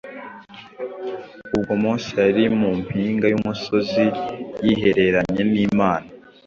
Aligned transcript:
Ubwo 1.55 1.73
Mose 1.83 2.13
yari 2.25 2.43
mu 2.59 2.69
mpinga 2.81 3.25
y’umusozi 3.29 4.03
yihereranye 4.63 5.41
n’Imana 5.51 6.07